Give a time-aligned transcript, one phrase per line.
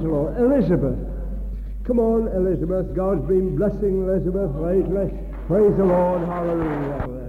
[0.00, 0.98] Elizabeth.
[1.84, 2.94] Come on, Elizabeth.
[2.94, 5.12] God's been blessing Elizabeth lately.
[5.46, 6.22] Praise the Lord.
[6.22, 7.20] Hallelujah.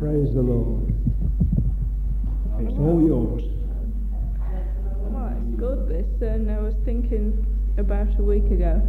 [0.00, 0.88] Praise the Lord.
[2.60, 3.42] It's all yours.
[5.12, 6.22] Oh, it's good, this.
[6.22, 7.44] And I was thinking
[7.76, 8.80] about a week ago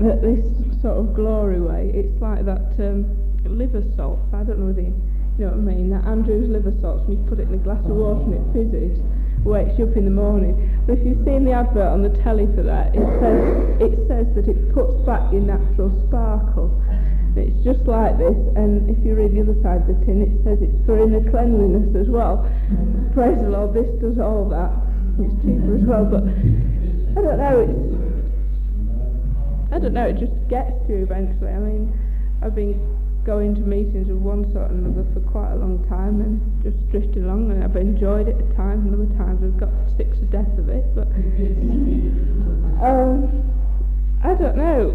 [0.00, 0.44] that this
[0.82, 3.06] sort of glory way, it's like that um,
[3.46, 4.20] liver salt.
[4.32, 4.92] I don't know whether you
[5.38, 5.90] know what I mean.
[5.90, 8.52] That Andrew's liver salts, when you put it in a glass of water and it
[8.52, 8.98] fizzes,
[9.44, 10.73] wakes you up in the morning.
[10.86, 13.40] But if you've seen the advert on the telly for that, it says
[13.80, 16.70] it says that it puts back your natural sparkle.
[17.36, 20.44] It's just like this, and if you read the other side of the tin, it
[20.44, 22.46] says it's for inner cleanliness as well.
[23.12, 24.70] Praise the Lord, this does all that.
[25.18, 27.58] It's cheaper as well, but I don't know.
[27.66, 27.94] It's
[29.74, 30.06] I don't know.
[30.06, 31.50] It just gets to you eventually.
[31.50, 31.90] I mean,
[32.42, 32.78] I've been
[33.24, 36.76] going to meetings of one sort and another for quite a long time and just
[36.90, 37.50] drifted along.
[37.50, 40.68] And I've enjoyed it at times and other times I've got sick to death of
[40.68, 41.08] it but
[42.84, 43.28] um,
[44.22, 44.92] I don't know.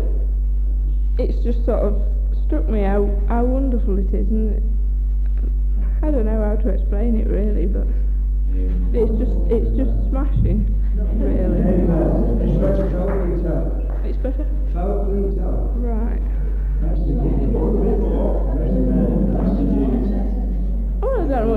[1.17, 2.01] It's just sort of
[2.45, 4.61] struck me how, how wonderful it is and
[6.01, 7.87] I don't know how to explain it really but
[8.93, 10.65] it's just it's just smashing
[11.17, 11.61] really.
[14.05, 14.45] It's better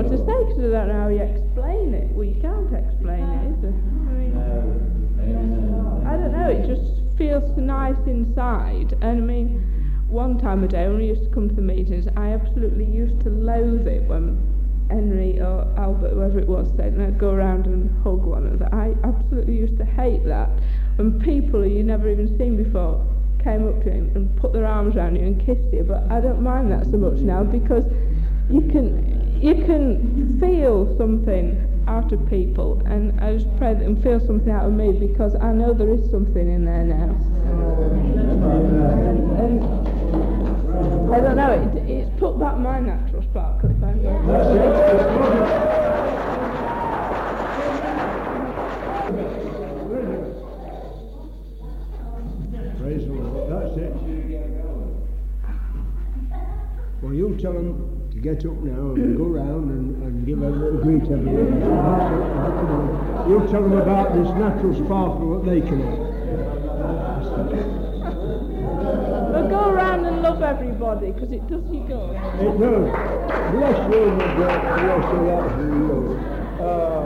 [0.03, 2.11] what to say because I don't know how you explain it.
[2.11, 3.63] Well, you can't explain it?
[3.63, 4.35] I mean,
[6.05, 6.49] I don't know.
[6.49, 8.93] It just feels nice inside.
[9.01, 9.61] And I mean,
[10.07, 13.21] one time a day when we used to come to the meetings, I absolutely used
[13.23, 14.37] to loathe it when
[14.89, 18.69] Henry or Albert, whoever it was, said, and I'd go around and hug one another.
[18.75, 20.49] I absolutely used to hate that.
[20.97, 23.03] When people who you never even seen before
[23.43, 25.83] came up to him and put their arms around you and kissed you.
[25.83, 27.83] But I don't mind that so much now because
[28.49, 29.12] you can
[29.43, 34.49] you can feel something out of people, and I just pray that and feel something
[34.49, 37.09] out of me because I know there is something in there now.
[39.43, 39.61] And,
[41.13, 44.11] I don't know, it, it's put back my natural sparkle if I'm the.
[53.49, 53.93] That's it.
[57.01, 57.92] Well, you tell them
[58.23, 61.59] get up now and go round and, and give a little greet to everyone.
[63.29, 65.99] You'll tell them about this natural sparkle what they can have.
[69.33, 72.15] But go around and love everybody because it does you good.
[72.39, 72.87] It does.
[73.51, 74.59] Bless you, my God.
[74.79, 77.02] Bless you, that's the Lord.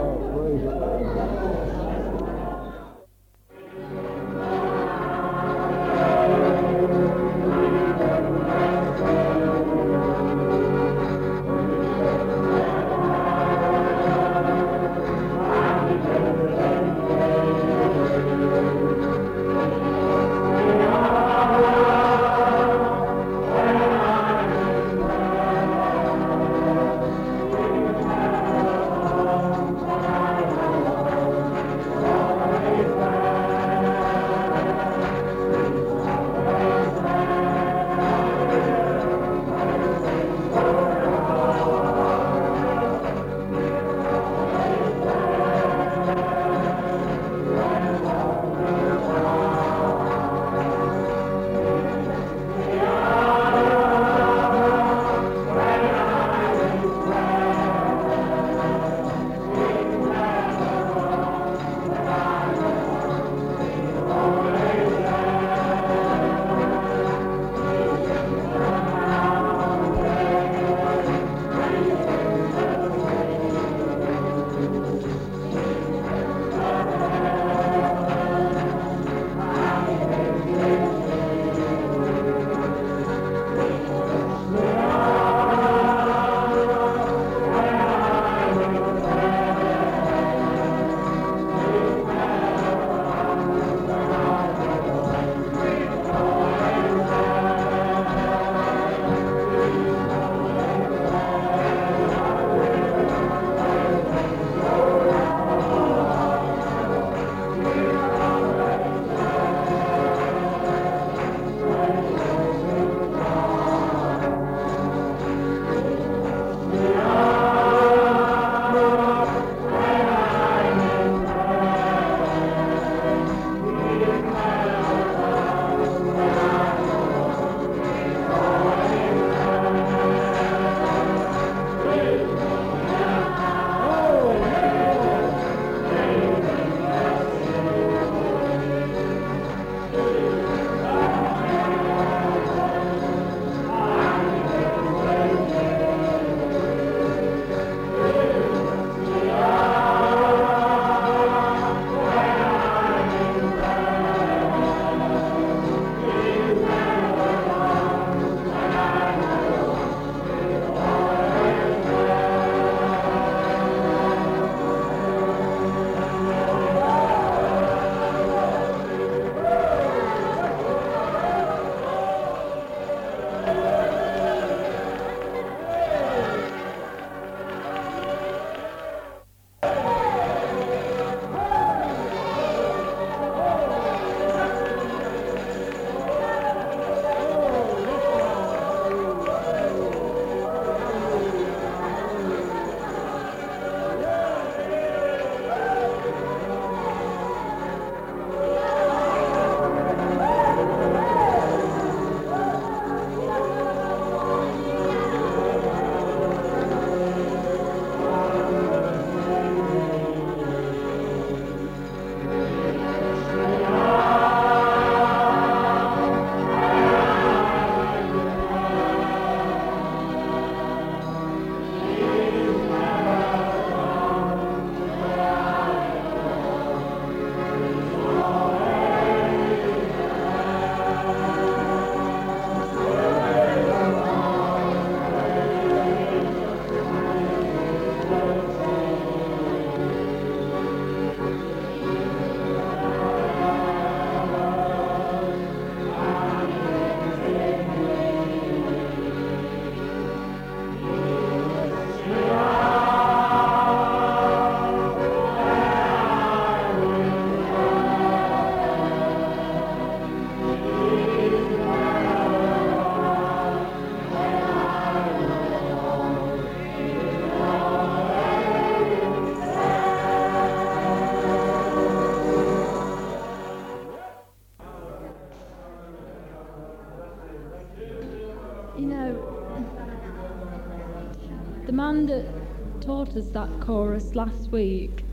[283.32, 285.04] That chorus last week,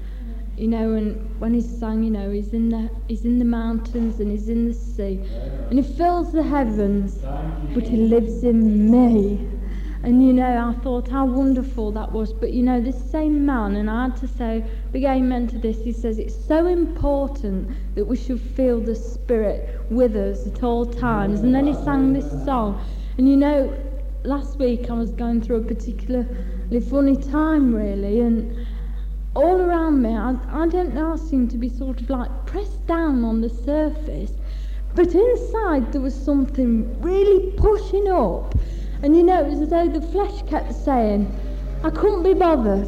[0.57, 4.19] you know, and when he sang, you know, he's in the he's in the mountains
[4.19, 5.19] and he's in the sea,
[5.69, 7.17] and he fills the heavens,
[7.73, 9.47] but he lives in me.
[10.03, 12.31] And you know, I thought how wonderful that was.
[12.31, 15.77] But you know, this same man, and I had to say big amen to this,
[15.79, 20.85] he says it's so important that we should feel the Spirit with us at all
[20.85, 21.41] times.
[21.41, 22.79] And then he sang this song.
[23.17, 23.75] And you know,
[24.23, 26.27] last week I was going through a particularly
[26.81, 28.21] funny time, really.
[28.21, 28.67] And
[29.35, 32.85] all around me, I, I don't know, I seemed to be sort of like pressed
[32.87, 34.31] down on the surface.
[34.95, 38.55] But inside, there was something really pushing up
[39.05, 41.31] and you know, it was as though the flesh kept saying,
[41.83, 42.87] I couldn't be bothered.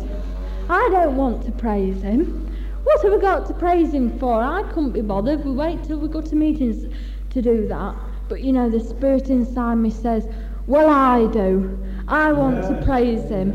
[0.70, 2.52] I don't want to praise him.
[2.84, 4.42] What have we got to praise him for?
[4.42, 5.44] I couldn't be bothered.
[5.44, 6.92] We wait till we go to meetings
[7.32, 7.96] to do that.
[8.30, 10.28] But you know, the spirit inside me says,
[10.66, 11.78] Well, I do.
[12.08, 13.52] I want to praise him.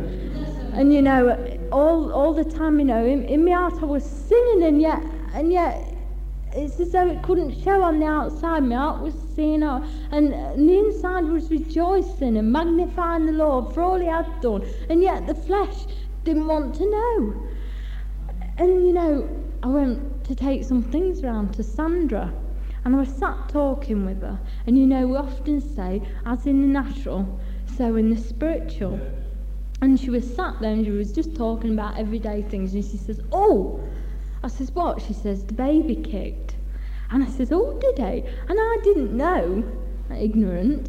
[0.75, 1.37] And you know,
[1.71, 5.02] all all the time, you know, in, in my heart I was singing, and yet,
[5.35, 5.94] and yet,
[6.52, 8.62] it's as though it couldn't show on the outside.
[8.64, 13.32] My heart was seeing out, oh, and, and the inside was rejoicing and magnifying the
[13.32, 14.66] Lord for all He had done.
[14.90, 15.87] And yet the flesh
[16.25, 17.49] didn't want to know.
[18.59, 19.28] And you know,
[19.62, 22.32] I went to take some things round to Sandra,
[22.85, 24.38] and I was sat talking with her.
[24.66, 27.40] And you know, we often say, as in the natural,
[27.76, 29.00] so in the spiritual.
[29.81, 32.75] And she was sat there and she was just talking about everyday things.
[32.75, 33.81] And she says, Oh,
[34.45, 35.00] I says, what?
[35.00, 36.57] She says, the baby kicked.
[37.11, 38.29] And I says, oh, did he?
[38.49, 39.62] And I didn't know,
[40.11, 40.88] ignorant,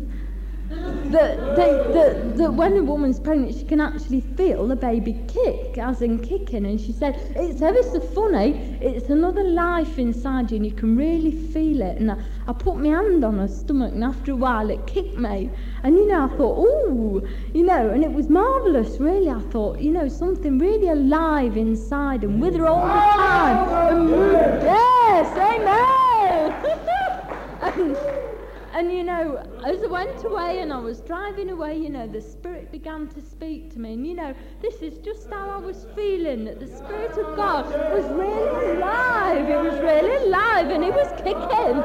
[1.13, 6.01] that, that, that when a woman's pregnant, she can actually feel the baby kick, as
[6.01, 6.65] in kicking.
[6.65, 8.77] And she said, it's ever so funny.
[8.82, 11.98] It's another life inside you, and you can really feel it.
[12.00, 15.18] And I, I put my hand on her stomach, and after a while, it kicked
[15.18, 15.50] me.
[15.84, 17.22] And, you know, I thought, oh,
[17.53, 19.30] you know, and it was marvellous, really.
[19.30, 23.98] I thought, you know, something really alive inside and with her all the time.
[23.98, 24.10] And,
[24.63, 26.53] yes, amen.
[27.62, 28.33] and,
[28.74, 32.22] and you know, as I went away and I was driving away, you know, the
[32.22, 33.94] Spirit began to speak to me.
[33.94, 37.65] And you know, this is just how I was feeling that the Spirit of God
[37.94, 39.48] was really alive.
[39.48, 41.77] It was really alive and it was kicking.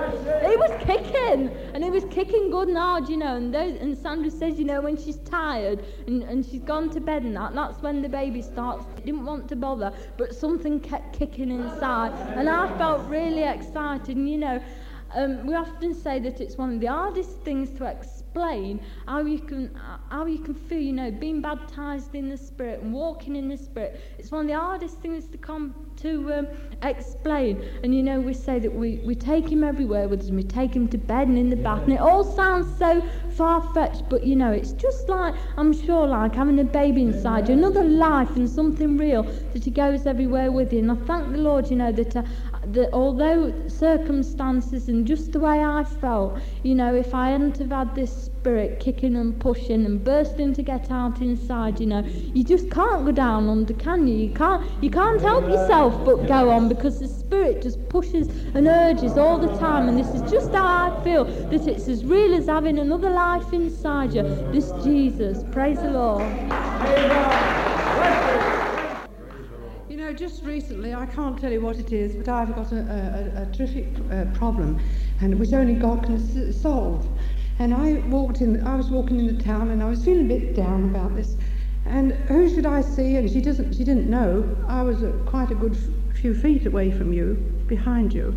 [0.51, 1.51] It was kicking.
[1.75, 3.37] And it was kicking good and hard, you know.
[3.37, 7.01] And, those, and Sandra says, you know, when she's tired and, and she's gone to
[7.01, 8.87] bed and that, that's when the baby starts.
[9.05, 12.13] Didn't want to bother, but something kept kicking inside.
[12.35, 14.17] And I felt really excited.
[14.17, 14.63] And you know,
[15.15, 19.39] um, we often say that it's one of the hardest things to explain how you
[19.39, 19.75] can
[20.11, 23.57] how you can feel, you know, being baptized in the Spirit and walking in the
[23.57, 24.01] Spirit.
[24.19, 26.47] It's one of the hardest things to come to um,
[26.83, 27.63] explain.
[27.83, 30.45] And you know, we say that we, we take him everywhere with us, and we
[30.45, 34.09] take him to bed and in the bath, and it all sounds so far fetched,
[34.09, 37.85] but you know, it's just like I'm sure, like having a baby inside you, another
[37.85, 40.81] life and something real that he goes everywhere with you.
[40.81, 42.23] And I thank the Lord, you know, that uh,
[42.73, 47.71] that although circumstances and just the way I felt, you know, if I hadn't have
[47.71, 52.45] had this spirit kicking and pushing and bursting to get out inside, you know, you
[52.45, 54.17] just can't go down under, can you?
[54.17, 58.67] You can't, you can't help yourself but go on because the spirit just pushes and
[58.67, 59.89] urges all the time.
[59.89, 63.53] And this is just how I feel that it's as real as having another life
[63.53, 64.23] inside you.
[64.53, 67.78] This Jesus, praise the Lord
[70.09, 73.43] know, just recently, I can't tell you what it is, but I've got a, a,
[73.43, 74.81] a terrific uh, problem,
[75.21, 77.07] and which only God can solve.
[77.59, 80.39] And I walked in, I was walking in the town, and I was feeling a
[80.39, 81.37] bit down about this.
[81.85, 83.17] And who should I see?
[83.17, 84.57] And she doesn't, she didn't know.
[84.67, 87.35] I was uh, quite a good f- few feet away from you,
[87.67, 88.35] behind you.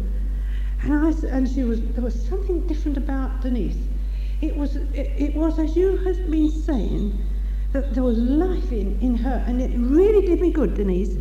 [0.83, 3.77] And I, and she was, there was something different about Denise.
[4.41, 7.17] It was, it, it was as you had been saying
[7.73, 11.15] that there was life in, in her, and it really did me good, Denise,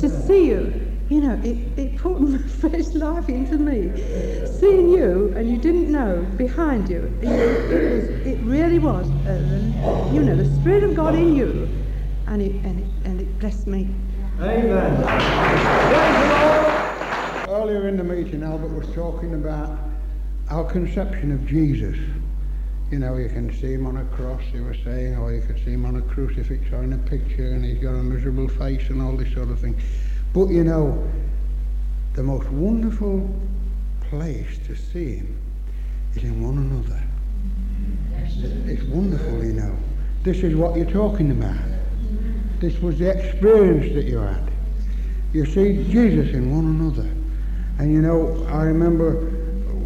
[0.00, 0.82] to see you.
[1.08, 2.18] You know, it, it put
[2.60, 3.92] fresh life into me.
[4.58, 10.10] Seeing you, and you didn't know, behind you, it, it, was, it really was, uh,
[10.12, 11.68] you know, the Spirit of God in you,
[12.26, 13.88] and it, and it, and it blessed me.
[14.40, 15.02] Amen.
[17.48, 19.78] Earlier in the meeting, Albert was talking about
[20.50, 21.96] our conception of Jesus.
[22.90, 25.56] You know, you can see him on a cross, you were saying, or you can
[25.64, 28.88] see him on a crucifix or in a picture, and he's got a miserable face
[28.90, 29.76] and all this sort of thing.
[30.32, 31.10] But you know,
[32.14, 33.28] the most wonderful
[34.08, 35.36] place to see him
[36.14, 37.02] is in one another.
[38.70, 39.76] It's wonderful, you know.
[40.22, 41.58] This is what you're talking about.
[42.60, 44.48] This was the experience that you had.
[45.32, 47.10] You see Jesus in one another.
[47.78, 49.32] And you know, I remember,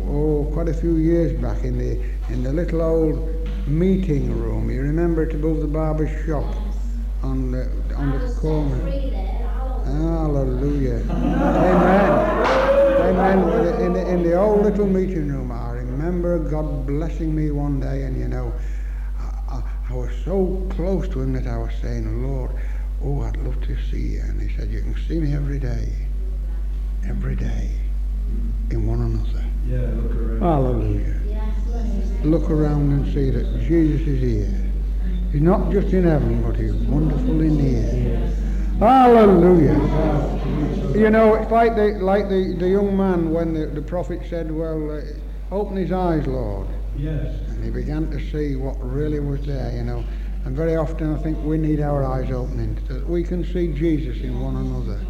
[0.06, 4.70] oh, quite a few years back in the in the little old meeting room.
[4.70, 6.54] You remember it above the barber shop?
[7.22, 8.90] on the on the corner.
[9.84, 11.00] Hallelujah.
[11.10, 12.12] Amen.
[13.00, 13.82] Amen.
[13.82, 18.04] In the, in the old little meeting room, I remember God blessing me one day,
[18.04, 18.52] and you know,
[19.18, 22.52] I, I, I was so close to Him that I was saying, Lord,
[23.02, 24.20] oh, I'd love to see you.
[24.20, 25.92] And He said, You can see me every day,
[27.06, 27.70] every day,
[28.70, 29.44] in one another.
[29.66, 30.40] Yeah, look around.
[30.40, 31.29] Hallelujah.
[32.24, 34.70] Look around and see that Jesus is here.
[35.32, 38.30] He's not just in heaven, but he's wonderful in here.
[38.78, 39.78] Hallelujah.
[40.98, 44.50] You know, it's like the, like the, the young man when the, the prophet said,
[44.50, 46.66] Well, uh, open his eyes, Lord.
[46.96, 47.34] Yes.
[47.48, 50.04] And he began to see what really was there, you know.
[50.44, 53.72] And very often I think we need our eyes opening so that we can see
[53.72, 55.00] Jesus in one another.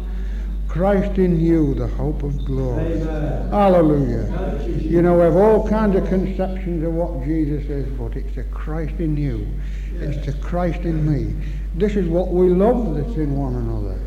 [0.71, 2.93] Christ in you, the hope of glory.
[2.93, 3.49] Amen.
[3.49, 4.57] Hallelujah.
[4.65, 8.45] You know, we have all kinds of conceptions of what Jesus is, but it's the
[8.45, 9.45] Christ in you.
[9.95, 11.35] It's the Christ in me.
[11.75, 13.99] This is what we love that's in one another.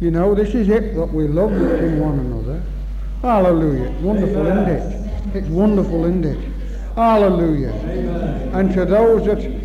[0.00, 2.62] You know, this is it that we love that's in one another.
[3.20, 3.90] Hallelujah.
[3.90, 5.36] It's wonderful, isn't it?
[5.36, 6.48] It's wonderful, isn't it?
[6.94, 7.72] Hallelujah.
[8.54, 9.60] And to those that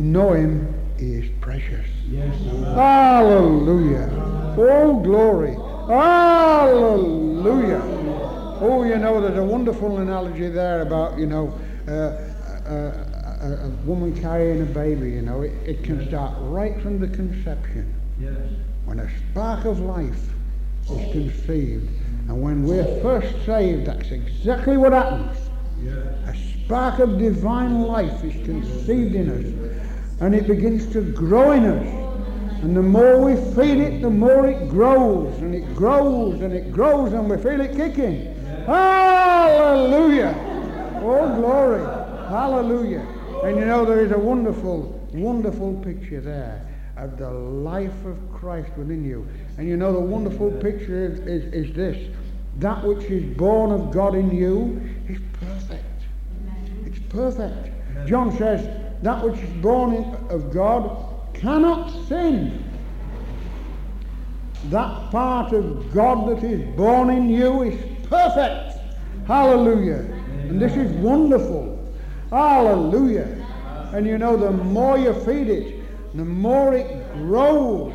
[0.00, 1.86] know him, he is precious.
[2.08, 2.36] Yes.
[2.74, 4.45] Hallelujah.
[4.58, 5.54] Oh, glory.
[5.88, 7.82] Hallelujah.
[8.60, 11.52] Oh, you know, there's a wonderful analogy there about, you know,
[11.86, 13.04] uh, uh,
[13.42, 15.42] a, a woman carrying a baby, you know.
[15.42, 17.94] It, it can start right from the conception.
[18.18, 18.32] Yes.
[18.86, 20.30] When a spark of life
[20.90, 21.88] is conceived.
[22.28, 25.38] And when we're first saved, that's exactly what happens.
[25.82, 26.06] Yes.
[26.26, 29.46] A spark of divine life is conceived in us,
[30.20, 32.05] and it begins to grow in us.
[32.66, 36.72] And the more we feed it, the more it grows, and it grows, and it
[36.72, 38.34] grows, and we feel it kicking.
[38.66, 40.34] Hallelujah!
[40.96, 41.84] Oh, glory!
[42.28, 43.06] Hallelujah!
[43.44, 48.72] And you know, there is a wonderful, wonderful picture there of the life of Christ
[48.76, 49.28] within you.
[49.58, 52.12] And you know, the wonderful picture is, is, is this
[52.58, 55.84] that which is born of God in you is perfect.
[56.84, 58.08] It's perfect.
[58.08, 58.66] John says,
[59.02, 61.05] that which is born in, of God
[61.40, 62.62] cannot sin.
[64.64, 68.78] That part of God that is born in you is perfect.
[69.26, 70.12] Hallelujah.
[70.48, 71.94] And this is wonderful.
[72.30, 73.44] Hallelujah.
[73.92, 77.94] And you know, the more you feed it, the more it grows,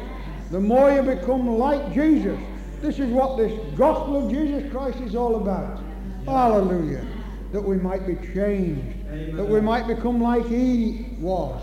[0.51, 2.39] the more you become like Jesus.
[2.82, 5.82] This is what this gospel of Jesus Christ is all about.
[6.25, 7.06] Hallelujah.
[7.51, 11.62] That we might be changed, that we might become like He was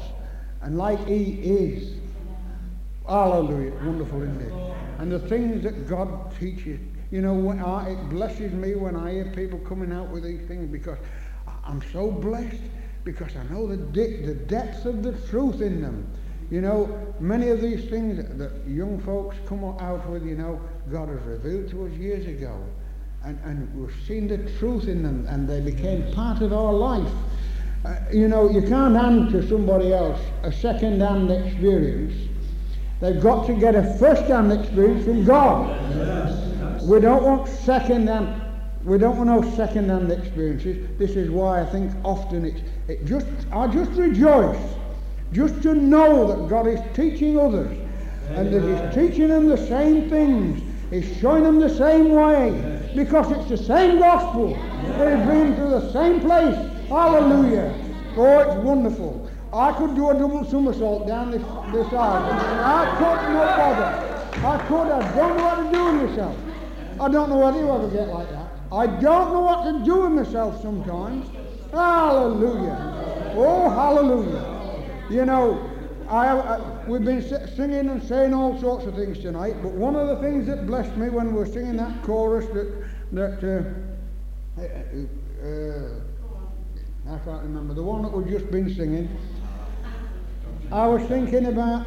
[0.68, 1.94] and like He is.
[3.06, 3.72] Hallelujah.
[3.82, 4.52] Wonderful, it?
[4.98, 6.78] And the things that God teaches,
[7.10, 7.34] you know,
[7.88, 10.98] it blesses me when I hear people coming out with these things because
[11.64, 12.60] I'm so blessed
[13.04, 16.06] because I know the, de- the depth of the truth in them.
[16.50, 20.60] You know, many of these things that young folks come out with, you know,
[20.92, 22.62] God has revealed to us years ago.
[23.24, 27.10] And, and we've seen the truth in them and they became part of our life.
[27.84, 32.28] Uh, you know, you can't hand to somebody else a second-hand experience.
[33.00, 36.82] They've got to get a first-hand experience from God.
[36.82, 38.42] We don't want second-hand.
[38.84, 40.88] We don't want no second-hand experiences.
[40.98, 43.26] This is why I think often it's it just.
[43.52, 44.58] I just rejoice
[45.32, 47.76] just to know that God is teaching others
[48.30, 50.62] and that He's teaching them the same things.
[50.90, 54.54] He's showing them the same way because it's the same gospel.
[54.96, 56.56] They've been to the same place.
[56.88, 57.74] Hallelujah.
[58.16, 59.30] Oh, it's wonderful.
[59.52, 62.32] I could do a double somersault down this, this aisle.
[62.64, 64.08] I could not bother.
[64.46, 64.90] I could.
[64.90, 66.36] I don't know what to do with myself.
[67.00, 68.50] I don't know whether you ever get like that.
[68.72, 71.28] I don't know what to do with myself sometimes.
[71.72, 73.32] Hallelujah.
[73.36, 74.58] Oh, hallelujah.
[75.10, 75.70] You know,
[76.08, 80.08] I, I, we've been singing and saying all sorts of things tonight, but one of
[80.08, 83.74] the things that blessed me when we were singing that chorus that, that
[84.58, 86.07] uh, uh, uh,
[87.10, 89.08] I can't remember, the one that we've just been singing,
[90.70, 91.86] I was thinking about,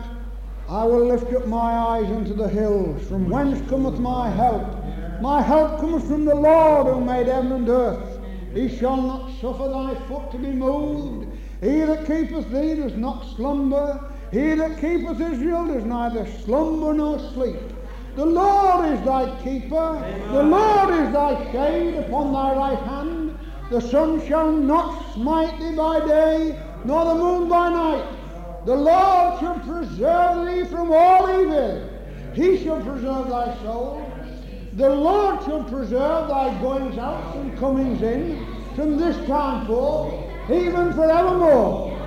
[0.68, 4.66] I will lift up my eyes unto the hills, from whence cometh my help?
[5.22, 8.20] My help cometh from the Lord who made heaven and earth.
[8.56, 11.28] He shall not suffer thy foot to be moved.
[11.62, 14.04] He that keepeth thee does not slumber.
[14.32, 17.60] He that keepeth Israel does neither slumber nor sleep.
[18.16, 20.26] The Lord is thy keeper.
[20.32, 23.31] The Lord is thy shade upon thy right hand.
[23.72, 28.06] The sun shall not smite thee by day, nor the moon by night.
[28.66, 31.90] The Lord shall preserve thee from all evil.
[32.34, 34.12] He shall preserve thy soul.
[34.74, 40.16] The Lord shall preserve thy goings out and comings in from this time forth,
[40.50, 41.98] even forevermore.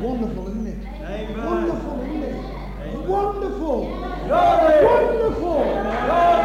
[0.00, 1.38] Wonderful, isn't it?
[1.38, 3.08] Wonderful, isn't it?
[3.08, 3.86] Wonderful!
[4.26, 4.84] Glory.
[4.84, 5.58] Wonderful!
[5.58, 6.37] Wonderful!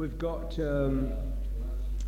[0.00, 1.12] We've got um,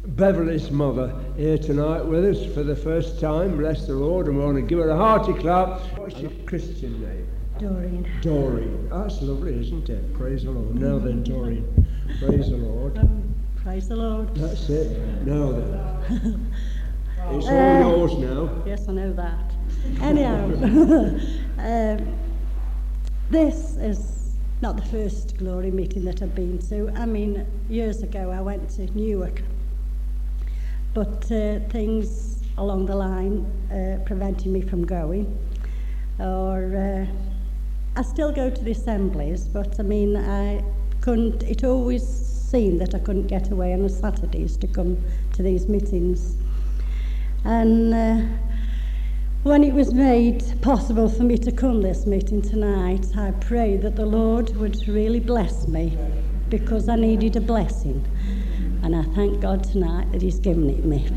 [0.03, 3.59] Beverly's mother here tonight with us for the first time.
[3.59, 5.79] Bless the Lord, and we want to give her a hearty clap.
[5.99, 7.29] What's your Christian name?
[7.59, 8.11] Doreen.
[8.23, 8.89] Doreen.
[8.89, 10.15] That's lovely, isn't it?
[10.15, 10.75] Praise the Lord.
[10.75, 11.87] Now then, Doreen.
[12.19, 12.97] Praise the Lord.
[12.97, 14.35] Um, praise the Lord.
[14.37, 14.99] That's it.
[15.27, 16.51] Now then.
[17.31, 18.63] It's all Uh, yours now.
[18.65, 19.53] Yes, I know that.
[20.01, 20.47] Anyhow,
[21.59, 22.19] um,
[23.29, 24.22] this is
[24.63, 26.89] not the first glory meeting that I've been to.
[26.95, 29.43] I mean, years ago I went to Newark,
[30.95, 35.37] but uh, things along the line uh, prevented me from going.
[36.21, 40.63] Or uh, I still go to the assemblies, but I mean, I
[41.01, 41.43] couldn't.
[41.43, 44.97] It always seemed that I couldn't get away on the Saturdays to come
[45.33, 46.37] to these meetings,
[47.45, 47.93] and.
[47.93, 48.52] Uh,
[49.43, 53.97] when it was made possible for me to come this meeting tonight, I prayed that
[53.97, 55.99] the Lord would really bless me
[56.49, 58.07] because I needed a blessing.
[58.85, 61.09] And I thank God tonight that He's given it me.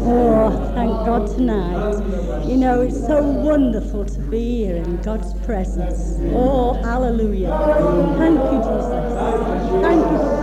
[0.00, 2.46] Oh, thank God tonight.
[2.46, 6.18] You know, it's so wonderful to be here in God's presence.
[6.34, 7.48] Oh, hallelujah.
[8.18, 9.82] Thank you, Jesus.
[9.82, 10.41] Thank you.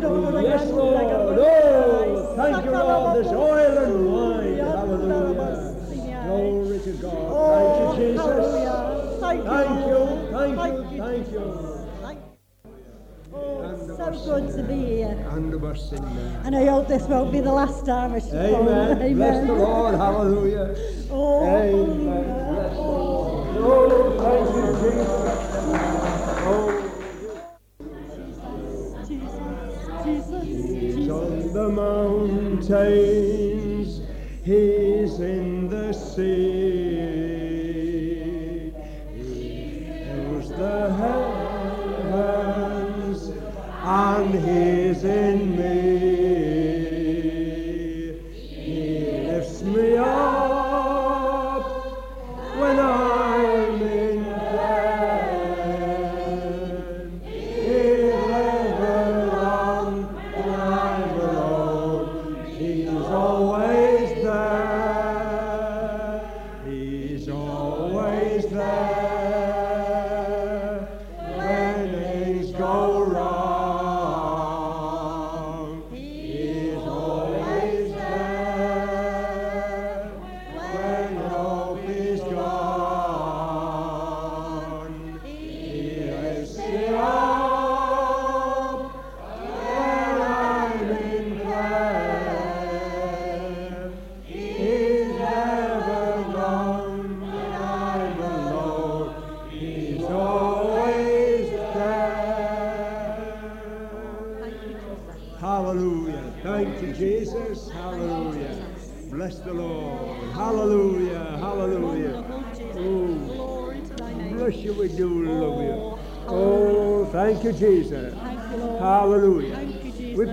[0.00, 1.38] Yes, Lord.
[1.38, 3.16] Oh, thank you, Lord.
[3.16, 4.56] There's oil and wine.
[4.58, 5.74] Hallelujah.
[6.24, 7.28] Glory to God.
[7.50, 8.46] Thank you, Jesus.
[9.20, 9.44] Thank
[9.86, 10.00] you.
[10.30, 11.44] Thank you, thank you.
[13.34, 15.16] Oh, so good to be here.
[16.44, 18.68] And I hope this won't be the last time I should come.
[18.68, 19.14] Amen.
[19.16, 19.94] Bless the Lord.
[19.96, 20.76] Hallelujah.
[21.10, 22.34] Oh, Amen.
[23.60, 25.08] Oh, thank you, Jesus.
[26.46, 26.77] Oh,
[32.68, 34.00] He's
[35.20, 36.47] in the sea.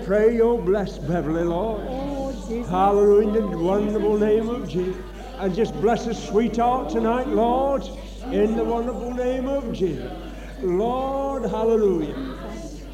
[0.05, 1.83] Pray you'll bless Beverly, Lord.
[1.89, 2.31] Oh,
[2.69, 5.01] Hallelujah, in the wonderful name of Jesus.
[5.39, 7.81] And just bless his sweetheart tonight, Lord,
[8.31, 10.11] in the wonderful name of Jesus.
[10.61, 12.15] Lord, hallelujah.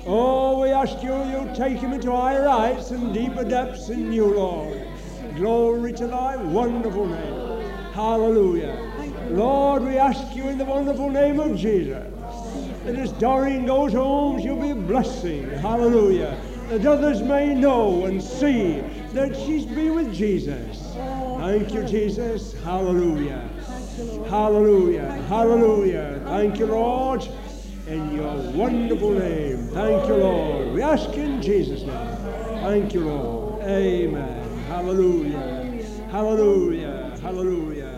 [0.06, 4.34] Oh, we ask you, you'll take him into higher heights and deeper depths in you,
[4.34, 4.82] Lord.
[5.36, 7.62] Glory to thy wonderful name.
[7.92, 8.90] Hallelujah.
[9.32, 12.08] Lord, we ask you in the wonderful name of Jesus.
[12.86, 15.50] And as Doreen goes home, she'll be a blessing.
[15.50, 16.40] Hallelujah.
[16.72, 18.80] That others may know and see
[19.12, 20.94] that she's been with Jesus.
[20.96, 22.54] Thank you, Jesus.
[22.64, 23.50] Hallelujah.
[24.30, 25.12] Hallelujah.
[25.28, 26.22] Hallelujah.
[26.28, 27.28] Thank you, Lord.
[27.88, 29.68] In your wonderful name.
[29.68, 30.74] Thank you, Lord.
[30.74, 32.16] We ask in Jesus' name.
[32.62, 33.64] Thank you, Lord.
[33.64, 34.58] Amen.
[34.68, 35.84] Hallelujah.
[36.10, 37.18] Hallelujah.
[37.22, 37.98] Hallelujah.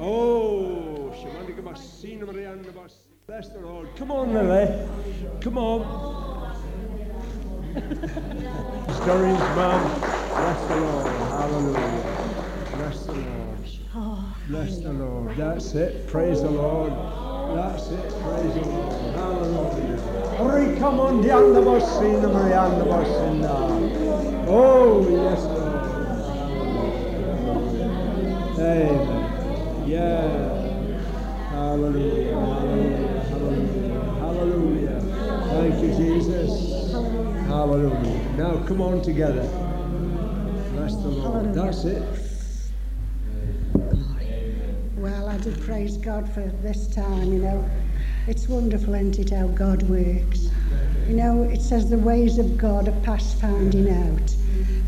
[0.00, 1.14] Oh,
[3.28, 3.94] bless the Lord.
[3.94, 4.88] Come on, Lily.
[5.40, 6.35] Come on.
[7.76, 10.00] Storey's mum.
[10.00, 11.06] Bless the Lord.
[11.06, 12.04] Hallelujah.
[12.76, 13.58] Bless the Lord.
[14.48, 15.36] Bless the Lord.
[15.36, 16.06] That's it.
[16.06, 16.92] Praise the Lord.
[17.56, 18.10] That's it.
[18.22, 18.92] Praise the Lord.
[19.14, 19.98] Hallelujah.
[20.38, 24.46] Hurry, come on, Diana Bossina, Mariana Bossina.
[24.48, 25.66] Oh, yes, Lord.
[28.58, 29.88] Amen.
[29.88, 30.56] Yeah.
[31.50, 32.34] Hallelujah.
[32.34, 34.04] Hallelujah.
[34.18, 35.00] Hallelujah.
[35.50, 36.50] Thank you, Jesus.
[37.66, 38.32] Hallelujah.
[38.36, 39.42] Now come on together.
[40.74, 41.52] Bless the Lord.
[41.52, 42.00] That's it.
[44.96, 47.68] Well, I do praise God for this time, you know.
[48.28, 50.48] It's wonderful, isn't it, how God works.
[51.08, 54.36] You know, it says the ways of God are past finding out.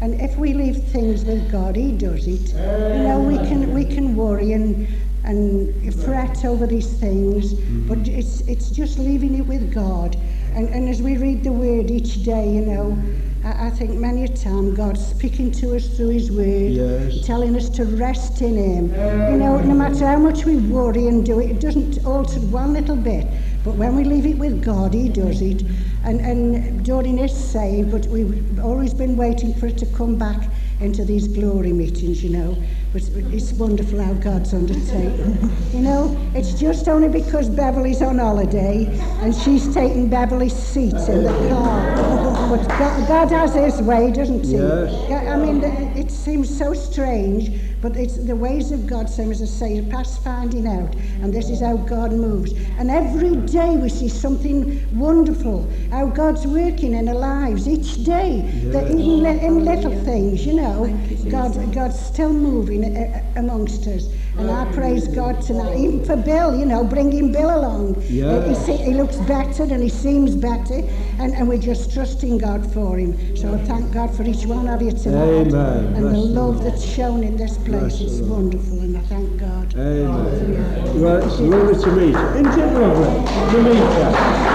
[0.00, 2.52] And if we leave things with God, He does it.
[2.52, 4.86] You know, we can we can worry and
[5.24, 7.54] and fret over these things,
[7.88, 10.16] but it's it's just leaving it with God.
[10.58, 12.98] And, and as we read the Word each day, you know,
[13.44, 17.24] I, I think many a time God's speaking to us through His Word, Yes.
[17.24, 18.88] telling us to rest in Him.
[19.30, 22.72] You know, no matter how much we worry and do it, it doesn't alter one
[22.72, 23.28] little bit.
[23.62, 25.62] But when we leave it with God, He does it.
[26.02, 30.50] And, and Doreen is saved, but we've always been waiting for it to come back
[30.80, 32.56] into these glory meetings, you know.
[32.92, 35.52] But it's wonderful how God's undertaken.
[35.72, 38.86] you know, it's just only because Beverly's on holiday
[39.20, 42.56] and she's taking Beverly's seat in the car.
[42.56, 44.52] but God, God has His way, doesn't He?
[44.52, 45.28] Yes.
[45.28, 49.40] I mean, it it seems so strange, but it's the ways of God, same as
[49.40, 50.94] I say, are past finding out.
[51.22, 52.52] And this is how God moves.
[52.78, 58.42] And every day we see something wonderful, how God's working in our lives each day.
[58.72, 60.86] That even li- in little things, you know,
[61.30, 64.08] God, God's still moving uh, uh, amongst us.
[64.38, 68.00] And I praise God tonight, even for Bill, you know, bringing Bill along.
[68.06, 68.46] Yeah.
[68.48, 70.78] He, se- he looks better and he seems better,
[71.18, 73.36] and, and we're just trusting God for him.
[73.36, 75.24] So I thank God for each one of you tonight.
[75.24, 75.86] Amen.
[75.86, 79.40] And the Bless the love that's shown in this place is wonderful, and I thank
[79.40, 79.74] God.
[79.74, 81.00] Amen.
[81.02, 82.28] Well, it's lovely to meet you.
[82.28, 83.86] Isn't it lovely to meet you?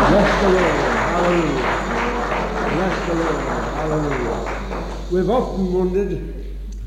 [0.09, 0.79] Bless the Lord.
[1.11, 1.73] Hallelujah.
[2.73, 3.35] Bless the Lord.
[3.75, 5.07] Hallelujah.
[5.11, 6.42] We've often wondered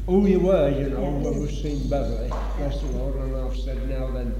[0.06, 2.28] who you were, you know, when we've seen Beverly.
[2.56, 3.16] Bless the Lord.
[3.16, 4.34] And I've said now then,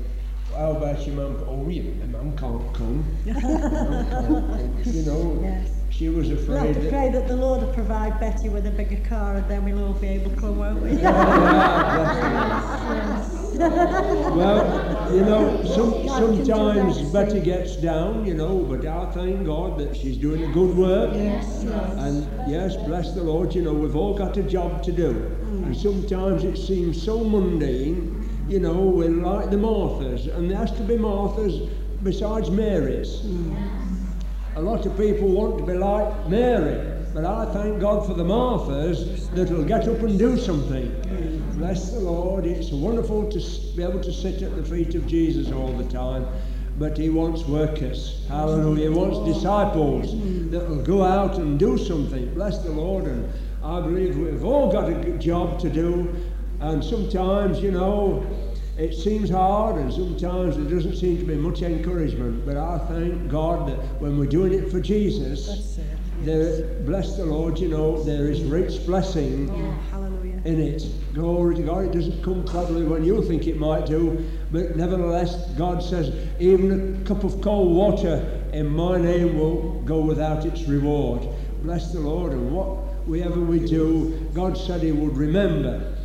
[0.54, 1.44] how about your mum?
[1.46, 3.04] Oh, yeah, my mum can't come.
[3.26, 4.82] Mum can't come.
[4.84, 5.70] You know, Yes.
[5.90, 6.90] She was afraid have to that...
[6.90, 9.92] pray that the Lord will provide Betty with a bigger car and then we'll all
[9.94, 10.90] be able to come, won't we?
[13.56, 19.10] Well, you know, some, God can do sometimes Betty gets down, you know, but I
[19.12, 21.14] thank God that she's doing a good work.
[21.14, 21.94] Yes, yes.
[21.96, 25.12] And yes, bless the Lord, you know, we've all got a job to do.
[25.12, 25.66] Mm.
[25.66, 30.72] And sometimes it seems so mundane, you know, we're like the Marthas, and there has
[30.72, 31.70] to be Marthas
[32.02, 33.22] besides Marys.
[33.22, 33.85] Mm.
[34.56, 38.24] A lot of people want to be like Mary, but I thank God for the
[38.24, 40.90] Marthas that'll get up and do something.
[41.58, 42.46] Bless the Lord.
[42.46, 43.38] It's wonderful to
[43.76, 46.26] be able to sit at the feet of Jesus all the time,
[46.78, 48.24] but He wants workers.
[48.30, 48.88] Hallelujah.
[48.90, 50.14] He wants disciples
[50.50, 52.32] that'll go out and do something.
[52.32, 53.04] Bless the Lord.
[53.04, 53.30] And
[53.62, 56.14] I believe we've all got a job to do,
[56.60, 58.24] and sometimes, you know,
[58.78, 63.28] it seems hard and sometimes there doesn't seem to be much encouragement, but I thank
[63.28, 65.78] God that when we're doing it for Jesus,
[66.20, 70.40] there, bless the Lord, you know, there is rich blessing oh, Hallelujah.
[70.44, 70.86] in it.
[71.14, 71.84] Glory to God.
[71.86, 77.00] It doesn't come probably when you think it might do, but nevertheless, God says, even
[77.00, 81.26] a cup of cold water in my name will go without its reward.
[81.62, 82.32] Bless the Lord.
[82.32, 85.95] And whatever we do, God said He would remember.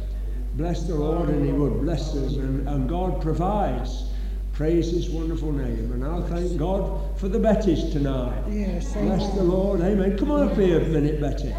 [0.62, 4.12] Bless the Lord and He would bless us, and, and God provides.
[4.54, 5.92] Praise His wonderful name.
[5.92, 8.44] And I'll thank God for the Bettys tonight.
[8.48, 9.82] Yes, Bless the Lord.
[9.82, 10.16] Amen.
[10.20, 11.52] Come on up here a minute, Betty.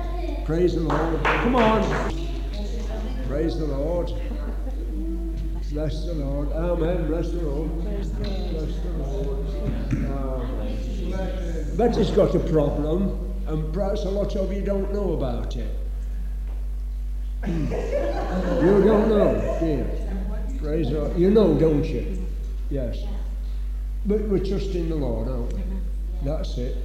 [0.45, 1.25] Praise the Lord.
[1.25, 1.83] Come on.
[3.27, 4.13] Praise the Lord.
[5.73, 6.53] Bless the Lord.
[6.53, 7.09] Amen.
[7.09, 7.83] Bless the Lord.
[7.83, 9.47] Bless the Lord.
[11.11, 11.77] Amen.
[11.77, 15.82] Betty's got a problem, and perhaps a lot of you don't know about it.
[17.47, 19.87] You don't know, dear.
[20.59, 21.19] Praise the Lord.
[21.19, 22.25] You know, don't you?
[22.71, 22.99] Yes.
[24.07, 25.63] But we're trusting the Lord, aren't we?
[26.25, 26.77] That's it.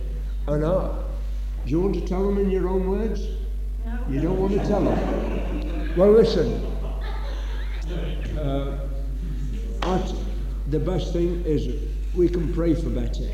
[0.48, 1.04] And I,
[1.65, 3.22] do you want to tell them in your own words?
[3.86, 4.00] No.
[4.10, 5.96] You don't want to tell them?
[5.96, 6.65] Well, listen.
[8.38, 8.80] Uh,
[10.70, 11.82] the best thing is
[12.13, 13.28] we can pray for Betty.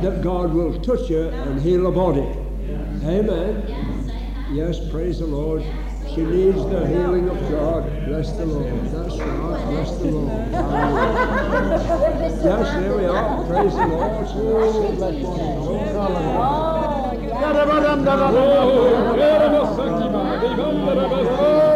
[0.00, 2.26] That God will touch her and heal her body.
[3.04, 4.10] Amen.
[4.52, 5.62] Yes, praise the Lord.
[6.14, 7.84] She needs the healing of God.
[8.04, 8.84] Bless the Lord.
[8.92, 9.64] That's right.
[9.70, 10.52] Bless the Lord.
[12.44, 13.44] Yes, there we are.
[13.46, 14.26] Praise the Lord.
[14.34, 14.92] Oh,
[19.14, 21.71] Bless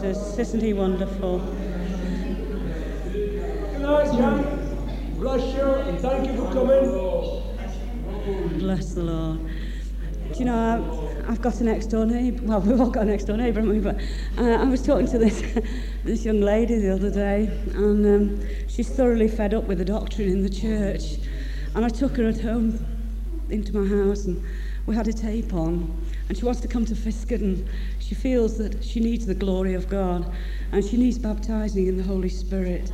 [0.00, 0.38] Jesus.
[0.38, 1.40] Isn't he wonderful?
[3.12, 5.16] Good night, John.
[5.18, 6.88] Bless you and thank you for coming.
[8.58, 9.40] Bless the Lord.
[10.32, 12.42] Do you know, I've, I've got a next door neighbour.
[12.44, 13.80] Well, we've all got a next door neighbour, haven't we?
[13.80, 14.00] But
[14.38, 15.42] uh, I was talking to this,
[16.04, 20.30] this young lady the other day, and um, she's thoroughly fed up with the doctrine
[20.30, 21.18] in the church.
[21.74, 22.86] And I took her at home
[23.50, 24.42] into my house, and
[24.86, 25.94] we had a tape on.
[26.28, 27.68] And she wants to come to Fiskerton.
[28.10, 30.32] She feels that she needs the glory of God,
[30.72, 32.90] and she needs baptizing in the Holy Spirit.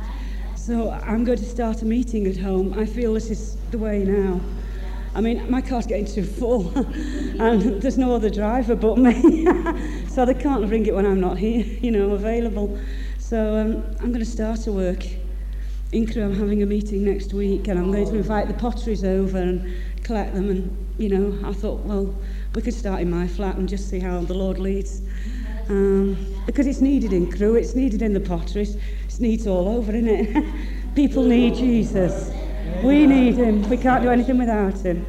[0.55, 2.77] So I'm going to start a meeting at home.
[2.77, 4.39] I feel this is the way now.
[5.15, 9.47] I mean, my car's getting too full, and there's no other driver but me,
[10.07, 12.79] so they can't ring it when I'm not here, you know, available.
[13.17, 15.03] So um, I'm going to start a work.
[15.93, 19.03] In Crewe, I'm having a meeting next week, and I'm going to invite the potteries
[19.03, 19.73] over and
[20.07, 20.49] collect them.
[20.49, 22.15] And you know, I thought, well,
[22.55, 25.01] we could start in my flat and just see how the Lord leads,
[25.69, 29.91] um, because it's needed in Crewe, it's needed in the potteries, it's needs all over,
[29.93, 30.45] isn't it?
[30.95, 32.31] People need Jesus.
[32.83, 33.69] We need him.
[33.69, 35.05] We can't do anything without him.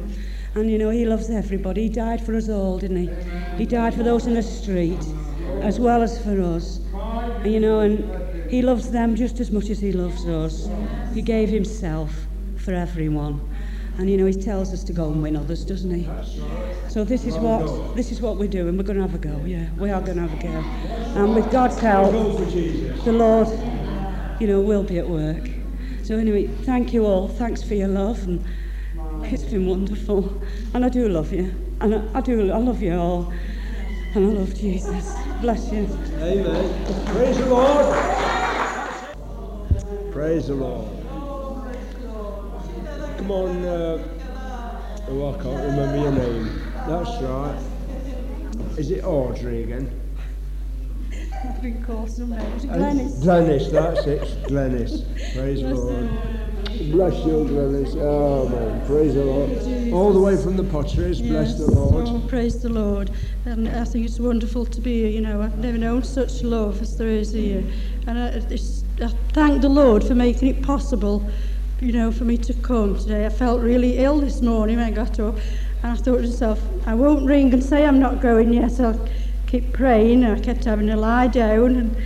[0.55, 1.83] And you know, he loves everybody.
[1.83, 3.57] He died for us all, didn't he?
[3.57, 5.03] He died for those in the street
[5.61, 6.79] as well as for us.
[6.93, 10.69] And, you know, and he loves them just as much as he loves us.
[11.13, 12.11] He gave himself
[12.57, 13.48] for everyone.
[13.99, 16.07] And you know, he tells us to go and win others, doesn't he?
[16.87, 18.77] So this is what this is what we're doing.
[18.77, 19.43] We're going to have a go.
[19.45, 20.47] Yeah, we are going to have a go.
[21.19, 23.49] And with God's help, the Lord,
[24.39, 25.49] you know, will be at work.
[26.03, 27.27] So anyway, thank you all.
[27.27, 28.41] Thanks for your love, and
[29.25, 30.41] it's been wonderful.
[30.73, 32.53] And I do love you, and I, I do.
[32.53, 33.33] I love you all,
[34.15, 35.13] and I love Jesus.
[35.41, 35.89] Bless you.
[36.21, 37.05] Amen.
[37.07, 37.95] Praise the Lord.
[40.13, 40.98] Praise the Lord.
[43.19, 43.65] Come on.
[43.65, 44.07] Uh,
[45.09, 46.61] oh, I can't remember your name.
[46.87, 47.59] That's right.
[48.77, 49.91] Is it Audrey again?
[51.43, 53.21] I've been called Glenys.
[53.21, 54.21] Glenys, that's it.
[54.47, 55.03] Glenys.
[55.35, 56.09] Praise the Lord.
[56.91, 57.97] Bless you, Glenys.
[57.97, 58.85] Oh, man.
[58.87, 59.93] Praise the Lord.
[59.93, 61.21] All the way from the potteries.
[61.21, 62.07] Bless the Lord.
[62.07, 63.11] Oh, praise the Lord.
[63.43, 65.09] And I think it's wonderful to be here.
[65.09, 67.65] You know, I've never known such love as there is here.
[68.07, 71.29] And I, it's, I thank the Lord for making it possible,
[71.81, 73.25] you know, for me to come today.
[73.25, 75.35] I felt really ill this morning when I got up.
[75.81, 78.79] And I thought to myself, I won't ring and say I'm not going yet.
[78.79, 79.07] I'll
[79.47, 80.25] keep praying.
[80.25, 81.75] I kept having to lie down.
[81.75, 81.97] And,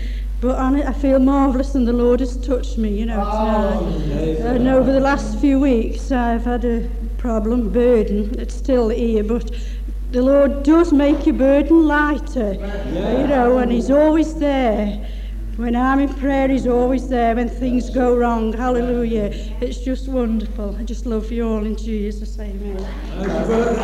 [0.41, 3.23] but I, I feel marvellous and the Lord has touched me, you know.
[3.25, 4.55] Oh, tonight.
[4.55, 8.37] And over the last few weeks, I've had a problem, burden.
[8.39, 9.49] It's still here, but
[10.11, 15.09] the Lord does make your burden lighter, you know, and He's always there.
[15.55, 18.53] When I'm in prayer, He's always there when things go wrong.
[18.53, 19.29] Hallelujah.
[19.61, 20.75] It's just wonderful.
[20.77, 22.77] I just love you all in Jesus' Amen.
[22.77, 23.79] Thank you, brother.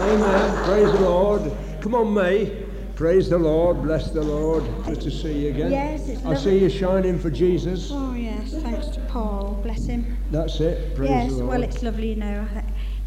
[0.00, 0.64] Amen.
[0.64, 1.52] Praise the Lord.
[1.80, 2.64] Come on, May.
[2.96, 3.82] Praise the Lord.
[3.82, 4.64] Bless the Lord.
[4.84, 5.70] Good to see you again.
[5.70, 6.36] Yes, it's lovely.
[6.36, 7.90] I see you shining for Jesus.
[7.92, 10.16] Oh yes, thanks to Paul, bless him.
[10.30, 10.94] That's it.
[10.94, 11.48] Praise yes, the Lord.
[11.48, 12.46] well it's lovely, you know.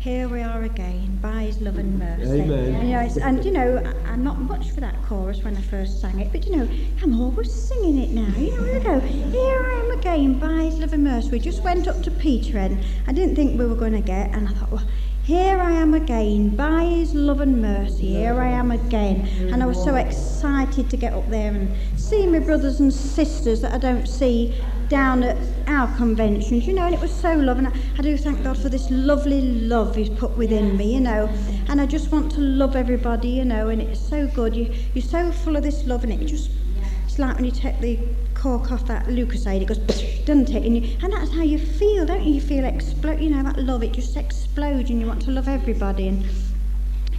[0.08, 2.40] Here we are again by his love and mercy.
[2.44, 2.76] Amen.
[2.76, 6.00] And, you know, and you know, I'm not much for that chorus when I first
[6.00, 6.70] sang it, but you know,
[7.04, 8.34] I'm always singing it now.
[8.40, 9.00] You know, here we go.
[9.02, 11.32] Here I am again by his love and mercy.
[11.32, 12.82] We just went up to Peterhead.
[13.06, 14.88] I didn't think we were going to get, and I thought, well,
[15.24, 18.14] here I am again by his love and mercy.
[18.14, 19.28] Here I am again.
[19.52, 23.60] And I was so excited to get up there and see my brothers and sisters
[23.60, 24.56] that I don't see
[24.90, 27.66] down at our conventions, you know, and it was so lovely.
[27.66, 31.00] And I, I do thank God for this lovely love He's put within me, you
[31.02, 31.30] know.
[31.68, 34.56] And I just want to love everybody, you know, and it's so good.
[34.56, 36.52] You, you're so full of this love, and it just,
[37.06, 38.00] it's like when you take the
[38.34, 39.78] cork off that Lucozade, it goes,
[40.26, 40.64] doesn't it?
[40.64, 42.36] And, you, and that's how you feel, don't you?
[42.36, 45.48] You feel explode, you know, that love, it just explodes, and you want to love
[45.48, 46.08] everybody.
[46.08, 46.26] And,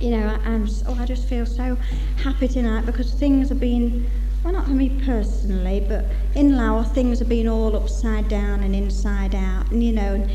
[0.00, 1.76] you know, I, I'm, oh, I just feel so
[2.22, 4.08] happy tonight because things have been,
[4.42, 8.74] well, not for me personally, but in Laos, things have been all upside down and
[8.74, 10.26] inside out, and you know,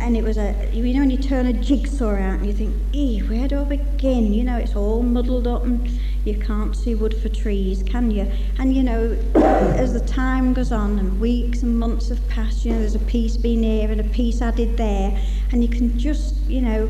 [0.00, 2.74] and, it was a, you know, when you turn a jigsaw out and you think,
[2.92, 4.32] ee, where do I begin?
[4.32, 5.88] You know, it's all muddled up and
[6.24, 8.30] you can't see wood for trees, can you?
[8.60, 12.72] And you know, as the time goes on and weeks and months have passed, you
[12.72, 15.20] know, there's a piece been here and a piece added there,
[15.50, 16.88] and you can just, you know,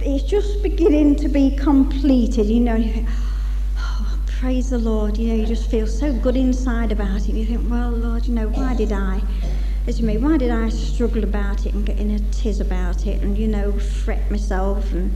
[0.00, 2.76] it's just beginning to be completed, you know.
[2.76, 3.08] You think,
[4.42, 7.32] praise the Lord, you know, you just feel so good inside about it.
[7.36, 9.22] You think, well, Lord, you know, why did I,
[9.86, 13.06] as you mean, why did I struggle about it and get in a tiz about
[13.06, 15.14] it and, you know, fret myself and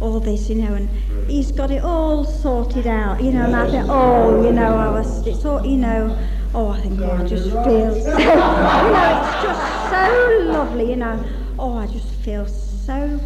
[0.00, 0.88] all this, you know, and
[1.30, 4.88] he's got it all sorted out, you know, and I think, oh, you know, I
[4.88, 6.18] was, it's all, you know,
[6.54, 10.96] oh, I think, oh, I just feel so, you know, it's just so lovely, you
[10.96, 11.22] know,
[11.58, 13.20] oh, I just feel so,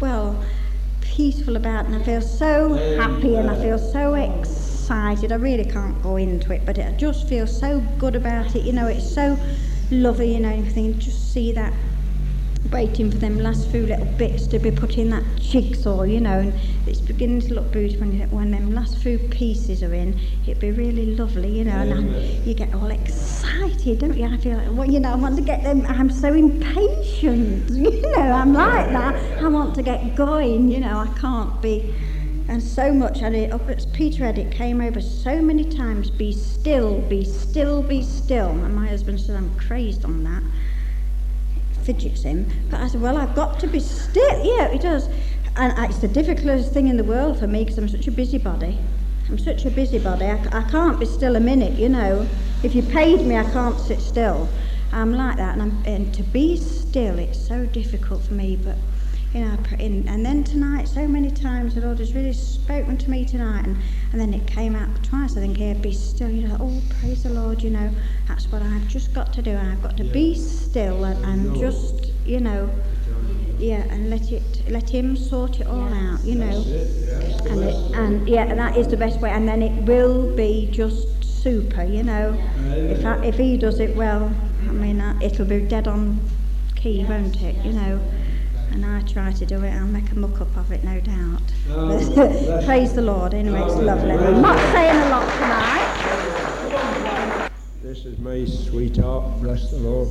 [0.00, 0.40] well,
[1.00, 4.63] peaceful about it, and I feel so happy and I feel so excited.
[4.90, 8.72] I really can't go into it, but I just feel so good about it, you
[8.72, 9.38] know, it's so
[9.90, 11.72] lovely, you know, think, just see that
[12.70, 16.38] waiting for them last few little bits to be put in that jigsaw, you know,
[16.38, 16.54] and
[16.86, 18.02] it's beginning to look beautiful.
[18.02, 21.92] And when them last few pieces are in, it'd be really lovely, you know, and
[21.94, 24.26] I, you get all excited, don't you?
[24.26, 25.84] I feel like, well, you know, I want to get them.
[25.86, 28.22] I'm so impatient, you know.
[28.22, 29.42] I'm like that.
[29.42, 30.98] I want to get going, you know.
[30.98, 31.94] I can't be.
[32.46, 36.10] And so much, and it, up at Peterhead, it came over so many times.
[36.10, 38.50] Be still, be still, be still.
[38.50, 42.46] And my husband said, I'm crazed on that It fidgets him.
[42.70, 44.44] But I said, well, I've got to be still.
[44.44, 45.08] Yeah, he does.
[45.56, 48.78] And it's the difficultest thing in the world for me because I'm such a busybody.
[49.28, 50.26] I'm such a busybody.
[50.26, 52.26] I can't be still a minute, you know.
[52.62, 54.48] If you paid me, I can't sit still.
[54.92, 55.56] I'm like that.
[55.56, 58.56] And, and to be still, it's so difficult for me.
[58.56, 58.76] But,
[59.34, 63.10] you know, in, and then tonight, so many times, the Lord has really spoken to
[63.10, 63.66] me tonight.
[63.66, 63.76] And,
[64.12, 66.30] and then it came out twice, I think, here, be still.
[66.30, 67.90] You know, oh, praise the Lord, you know.
[68.28, 69.56] That's what I've just got to do.
[69.56, 72.70] I've got to be still and, and just, you know,
[73.58, 76.62] yeah, and let it, let Him sort it all out, you know.
[77.50, 79.30] And, it, and yeah, and that is the best way.
[79.30, 82.40] And then it will be just super, you know.
[82.68, 84.32] If I, if He does it well,
[84.68, 86.20] I mean, uh, it'll be dead on
[86.76, 87.56] key, won't it?
[87.64, 88.00] You know.
[88.72, 89.70] And I try to do it.
[89.70, 91.42] I'll make a muck up of it, no doubt.
[91.70, 93.34] Oh, praise the Lord.
[93.34, 94.12] Anyway, it's oh, lovely.
[94.12, 95.84] I'm not saying a lot tonight.
[97.82, 100.08] This is my sweetheart, bless the Lord.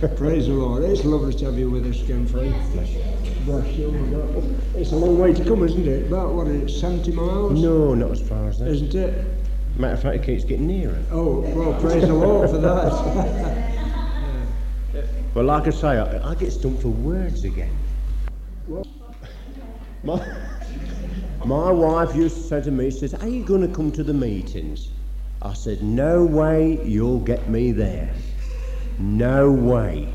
[0.16, 0.82] Praise the Lord.
[0.84, 2.54] It's lovely to have you with us again, Frank.
[2.72, 3.06] Bless you.
[4.74, 6.08] It's a long way to come, isn't it?
[6.08, 7.62] About, what is it, 70 miles?
[7.62, 8.68] No, not as far as that.
[8.68, 9.24] Isn't it?
[9.76, 10.98] Matter of fact, it keeps getting nearer.
[11.10, 13.62] Oh, well, praise the Lord for that.
[15.36, 17.76] Well, like I say, I, I get stumped for words again.
[20.02, 20.26] My,
[21.44, 24.02] my wife used to say to me, she says, are you going to come to
[24.02, 24.88] the meetings?
[25.42, 28.14] I said, no way you'll get me there.
[28.98, 30.08] No way.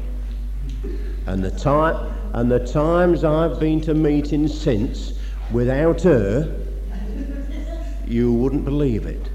[1.28, 5.13] And the time and the times I've been to meetings since
[5.51, 6.65] without her,
[8.07, 9.30] you wouldn't believe it.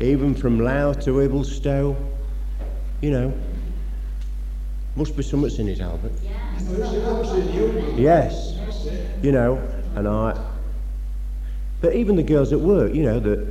[0.00, 1.96] Even from Louth to Ibblestow,
[3.02, 3.32] you know.
[4.96, 6.12] Must be something in it, Albert.
[7.96, 8.56] Yes.
[9.22, 9.56] You know,
[9.94, 10.36] and I.
[11.82, 13.46] But even the girls at work, you know, that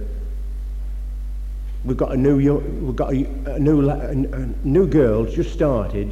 [1.84, 4.16] we've got a new young, we've got a, a new a, a
[4.64, 6.12] new girl just started,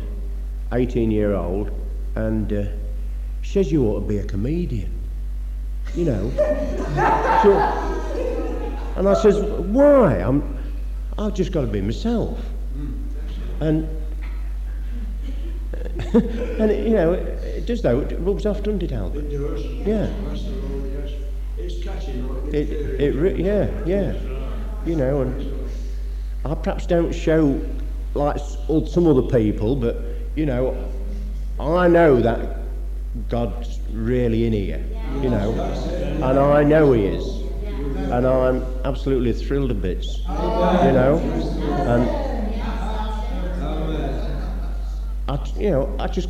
[0.72, 1.72] 18 year old,
[2.16, 2.66] and uh,
[3.42, 4.92] she says you ought to be a comedian.
[5.96, 6.32] You know.
[7.44, 7.80] So-
[8.96, 10.18] and I says, why?
[10.18, 10.56] I'm,
[11.18, 12.40] I've just got to be myself.
[13.60, 13.90] And
[16.14, 18.00] and it, you know, it, it does though.
[18.00, 19.26] It rubs off, doesn't it, Albert?
[19.26, 19.64] It does.
[19.64, 20.10] Yeah.
[20.32, 20.64] Yes.
[21.58, 22.70] It's It,
[23.00, 24.14] it, yeah, yeah.
[24.86, 25.70] You know, and
[26.46, 27.62] I perhaps don't show
[28.16, 28.38] like
[28.88, 29.98] some other people, but
[30.36, 30.76] you know,
[31.60, 32.58] I know that
[33.30, 34.84] God's really in here,
[35.22, 35.52] you know,
[36.24, 37.26] and I know He is,
[37.96, 41.20] and I'm absolutely thrilled a bits, you know,
[41.88, 42.33] and
[45.28, 46.30] I, you know, I just,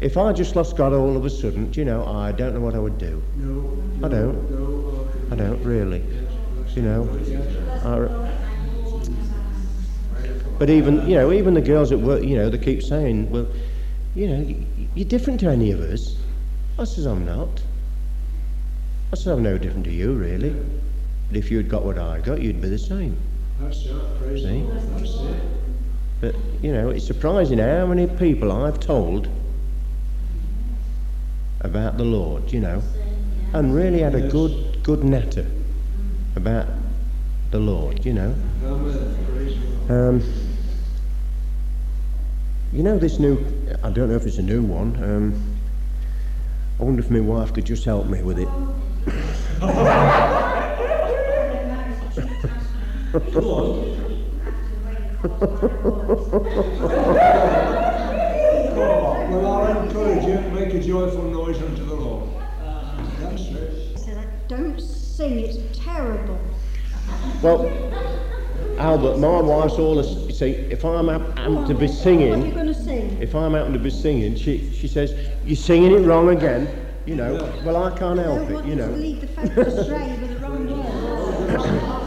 [0.00, 2.74] if I just lost God all of a sudden, you know, I don't know what
[2.74, 3.22] I would do.
[4.02, 5.30] I don't.
[5.30, 6.04] I don't really,
[6.74, 7.08] you know.
[7.84, 8.26] I,
[10.58, 13.46] but even, you know, even the girls at work, you know, they keep saying, well,
[14.14, 16.16] you know, you're different to any of us.
[16.78, 17.60] I says, I'm not.
[19.12, 20.54] I says, I'm no different to you, really.
[21.28, 23.16] But if you'd got what I got, you'd be the same.
[23.60, 24.18] That's it.
[24.18, 24.62] Praise See?
[24.62, 25.42] That's it.
[26.20, 26.34] But,
[26.66, 29.28] you know, it's surprising how many people I've told
[31.60, 32.82] about the Lord, you know,
[33.52, 35.46] and really had a good, good natter
[36.34, 36.66] about
[37.52, 38.34] the Lord, you know.
[38.64, 39.16] Amen.
[39.26, 39.56] Praise
[39.88, 40.22] the Lord.
[40.22, 40.32] Um,
[42.72, 43.38] you know this new,
[43.84, 44.96] I don't know if it's a new one.
[45.04, 45.56] Um,
[46.80, 48.48] I wonder if my wife could just help me with it.
[58.76, 62.28] Well, I'll encourage you to make a joyful noise unto the Lord.
[63.20, 63.98] That's it.
[63.98, 66.38] said, Don't sing, it's terrible.
[67.42, 67.68] Well,
[68.78, 71.88] Albert, my wife's always, you see, if I'm hap- am to be What are you
[71.88, 73.18] singing, going to sing?
[73.20, 75.14] if I'm happen to be singing, she, she says,
[75.44, 76.68] you're singing it wrong again,
[77.06, 77.34] you know.
[77.64, 78.92] Well, I can't I help don't it, want you you to know.
[78.96, 80.66] lead the folk astray with the wrong
[81.48, 82.02] words.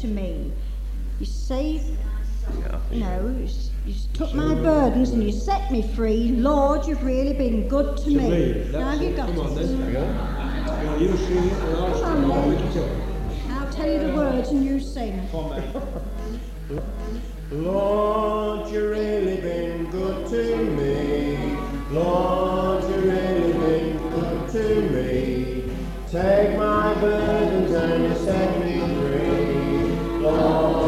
[0.00, 0.52] to me.
[1.18, 1.84] You saved,
[2.90, 3.48] you know, you
[3.86, 6.28] you took my burdens and you set me free.
[6.32, 8.28] Lord, you've really been good to, To me.
[8.30, 8.70] me.
[8.72, 9.66] Now That's have you got Come on it?
[9.66, 9.90] then.
[10.86, 12.64] Now you sing it and I'll Come on, then.
[12.64, 12.90] make it up.
[13.62, 15.28] I'll tell you the words and you sing.
[17.50, 21.56] Lord, you've really been good to me.
[21.90, 25.72] Lord, you've really been good to me.
[26.10, 28.89] Take my burdens and you set me free.
[30.40, 30.79] Lord,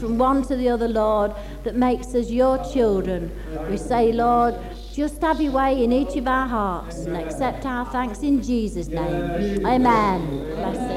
[0.00, 1.32] from one to the other, Lord,
[1.64, 3.30] that makes us your children.
[3.68, 4.56] We say, Lord,
[4.92, 8.88] just have your way in each of our hearts and accept our thanks in Jesus'
[8.88, 9.64] name.
[9.66, 10.26] Amen.
[10.56, 10.89] Bless.